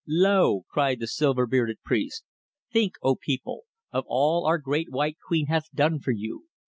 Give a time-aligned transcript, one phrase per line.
[0.07, 2.25] "Lo!" cried the silver bearded priest.
[2.73, 3.65] "Think, O people!
[3.91, 6.47] of all our Great White Queen hath done for you.